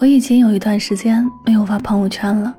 [0.00, 2.56] 我已经有一段时间没有发朋友圈了。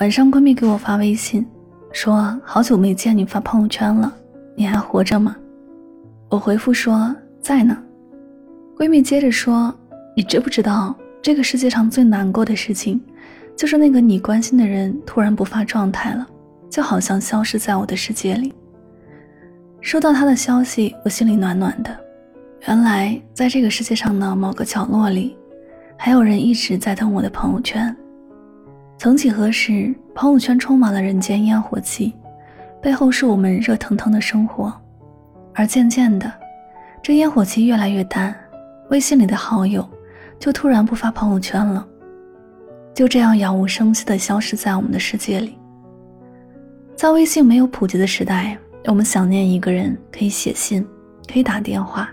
[0.00, 1.46] 晚上闺蜜给我发微信，
[1.92, 4.12] 说好久没见你发朋友圈了，
[4.56, 5.36] 你还活着吗？
[6.28, 7.78] 我回复说在呢。
[8.76, 9.72] 闺蜜接着说，
[10.16, 13.00] 你知不知道这个世界上最难过的事情，
[13.56, 16.26] 就是那个你关心的人突然不发状态了，
[16.68, 18.52] 就好像消失在我的世界里。
[19.80, 21.96] 收到她的消息，我心里暖暖的。
[22.66, 25.36] 原来在这个世界上的某个角落里，
[26.02, 27.94] 还有人一直在等我的朋友圈。
[28.96, 32.14] 曾几何时，朋友圈充满了人间烟火气，
[32.80, 34.72] 背后是我们热腾腾的生活。
[35.54, 36.32] 而渐渐的，
[37.02, 38.34] 这烟火气越来越淡，
[38.88, 39.86] 微信里的好友
[40.38, 41.86] 就突然不发朋友圈了，
[42.94, 45.58] 就这样杳无声息地消失在我们的世界里。
[46.96, 50.82] 在微信没有普及的时代，我们想念一个人可以写信，
[51.30, 52.10] 可以打电话。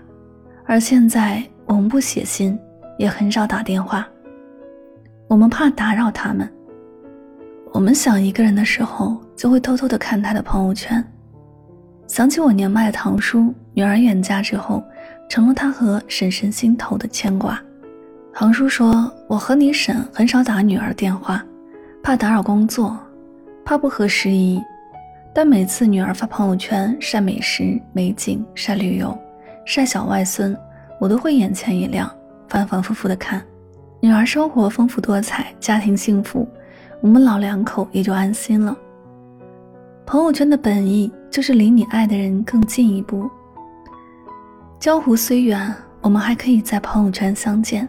[0.66, 2.58] 而现在，我们不写信，
[2.98, 4.06] 也很少打电话。
[5.26, 6.46] 我们怕打扰他们。
[7.72, 11.02] 我们想一个人的时候，就会偷偷的看他的朋友圈。
[12.06, 14.82] 想起我年迈的堂叔，女儿远嫁之后，
[15.28, 17.60] 成了他和婶婶心头的牵挂。
[18.32, 21.44] 堂叔说：“我和你婶很少打女儿电话，
[22.02, 22.98] 怕打扰工作，
[23.64, 24.62] 怕不合时宜。
[25.34, 29.16] 但每次女儿发朋友圈晒美食、美景、晒旅游。”
[29.66, 30.56] 晒小外孙，
[30.98, 32.10] 我都会眼前一亮，
[32.48, 33.42] 反反复复的看。
[34.00, 36.48] 女儿生活丰富多彩，家庭幸福，
[37.00, 38.76] 我们老两口也就安心了。
[40.06, 43.28] 朋友圈的本意就是离你爱的人更近一步。
[44.78, 47.88] 江湖虽远，我们还可以在朋友圈相见。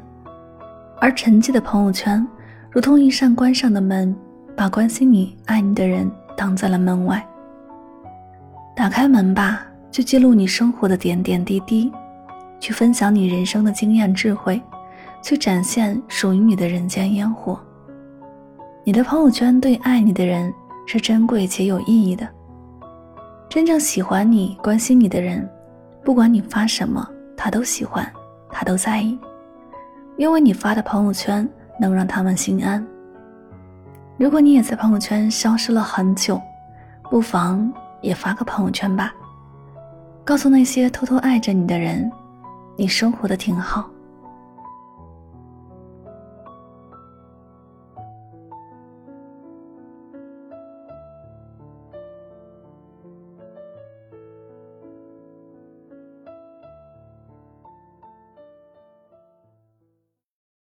[1.00, 2.26] 而沉寂的朋友圈，
[2.72, 4.16] 如同一扇关上的门，
[4.56, 7.26] 把关心你、爱你的人挡在了门外。
[8.76, 9.66] 打开门吧。
[9.92, 11.92] 去记录你生活的点点滴滴，
[12.60, 14.62] 去分享你人生的经验智慧，
[15.22, 17.60] 去展现属于你的人间烟火。
[18.84, 20.54] 你的朋友圈对爱你的人
[20.88, 22.28] 是珍贵且有意义的。
[23.48, 25.48] 真正喜欢你、关心你的人，
[26.04, 28.08] 不管你发什么，他都喜欢，
[28.52, 29.18] 他都在意，
[30.18, 31.48] 因为你发的朋友圈
[31.80, 32.86] 能让他们心安。
[34.18, 36.42] 如果你也在朋友圈消失了很久，
[37.10, 39.14] 不妨也发个朋友圈吧。
[40.24, 42.12] 告诉那些偷偷爱着你的人，
[42.80, 43.92] 你生活的挺好。